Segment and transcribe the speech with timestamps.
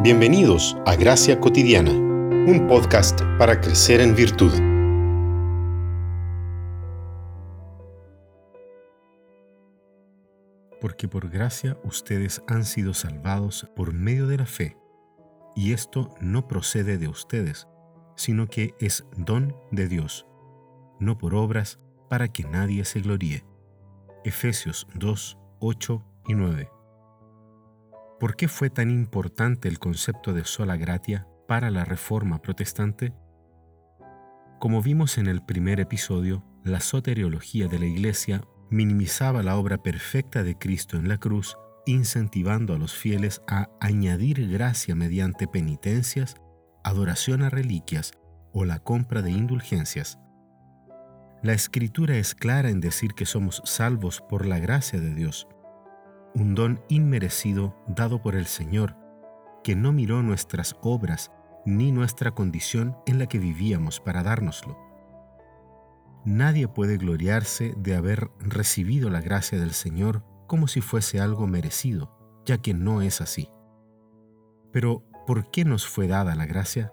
[0.00, 4.52] Bienvenidos a Gracia Cotidiana, un podcast para crecer en virtud.
[10.80, 14.76] Porque por gracia ustedes han sido salvados por medio de la fe,
[15.56, 17.66] y esto no procede de ustedes,
[18.14, 20.28] sino que es don de Dios,
[21.00, 23.44] no por obras para que nadie se gloríe.
[24.24, 26.77] Efesios 2, 8 y 9.
[28.20, 33.14] ¿Por qué fue tan importante el concepto de sola gratia para la Reforma protestante?
[34.58, 40.42] Como vimos en el primer episodio, la soteriología de la Iglesia minimizaba la obra perfecta
[40.42, 46.34] de Cristo en la cruz, incentivando a los fieles a añadir gracia mediante penitencias,
[46.82, 48.10] adoración a reliquias
[48.52, 50.18] o la compra de indulgencias.
[51.44, 55.46] La escritura es clara en decir que somos salvos por la gracia de Dios,
[56.38, 58.96] un don inmerecido dado por el Señor,
[59.64, 61.32] que no miró nuestras obras
[61.66, 64.78] ni nuestra condición en la que vivíamos para dárnoslo.
[66.24, 72.42] Nadie puede gloriarse de haber recibido la gracia del Señor como si fuese algo merecido,
[72.44, 73.50] ya que no es así.
[74.72, 76.92] Pero, ¿por qué nos fue dada la gracia?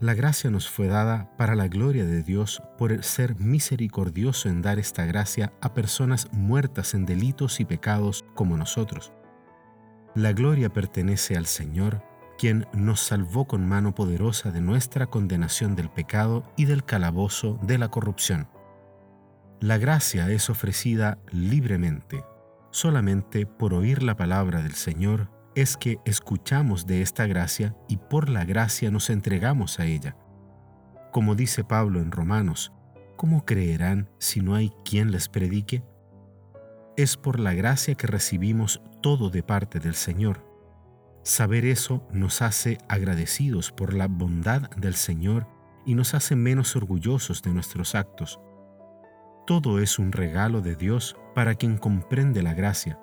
[0.00, 4.78] La gracia nos fue dada para la gloria de Dios por ser misericordioso en dar
[4.78, 9.12] esta gracia a personas muertas en delitos y pecados como nosotros.
[10.14, 12.02] La gloria pertenece al Señor,
[12.38, 17.78] quien nos salvó con mano poderosa de nuestra condenación del pecado y del calabozo de
[17.78, 18.48] la corrupción.
[19.60, 22.24] La gracia es ofrecida libremente,
[22.70, 28.28] solamente por oír la palabra del Señor es que escuchamos de esta gracia y por
[28.28, 30.16] la gracia nos entregamos a ella.
[31.12, 32.72] Como dice Pablo en Romanos,
[33.16, 35.84] ¿cómo creerán si no hay quien les predique?
[36.96, 40.44] Es por la gracia que recibimos todo de parte del Señor.
[41.22, 45.46] Saber eso nos hace agradecidos por la bondad del Señor
[45.86, 48.40] y nos hace menos orgullosos de nuestros actos.
[49.46, 52.98] Todo es un regalo de Dios para quien comprende la gracia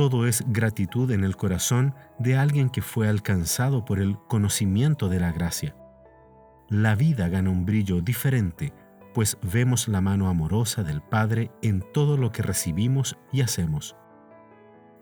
[0.00, 5.20] todo es gratitud en el corazón de alguien que fue alcanzado por el conocimiento de
[5.20, 5.76] la gracia.
[6.70, 8.72] La vida gana un brillo diferente,
[9.12, 13.94] pues vemos la mano amorosa del Padre en todo lo que recibimos y hacemos.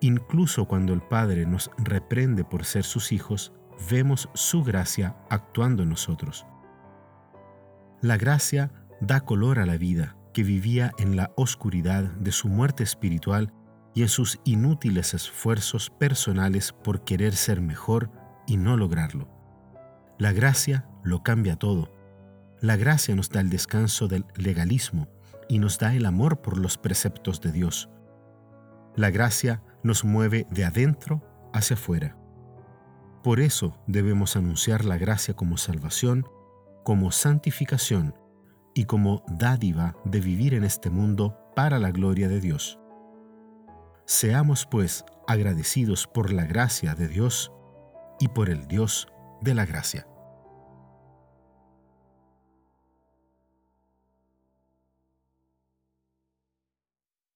[0.01, 3.53] Incluso cuando el Padre nos reprende por ser sus hijos,
[3.89, 6.45] vemos su gracia actuando en nosotros.
[8.01, 12.83] La gracia da color a la vida que vivía en la oscuridad de su muerte
[12.83, 13.53] espiritual
[13.99, 18.13] y en sus inútiles esfuerzos personales por querer ser mejor
[18.47, 19.29] y no lograrlo.
[20.19, 21.93] La gracia lo cambia todo.
[22.61, 25.09] La gracia nos da el descanso del legalismo
[25.49, 27.91] y nos da el amor por los preceptos de Dios.
[28.95, 32.17] La gracia nos mueve de adentro hacia afuera.
[33.25, 36.25] Por eso debemos anunciar la gracia como salvación,
[36.85, 38.15] como santificación
[38.77, 42.79] y como dádiva de vivir en este mundo para la gloria de Dios.
[44.11, 47.53] Seamos pues agradecidos por la gracia de Dios
[48.19, 49.07] y por el Dios
[49.43, 50.07] de la gracia.